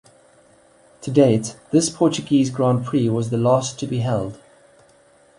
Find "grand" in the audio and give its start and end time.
2.49-2.83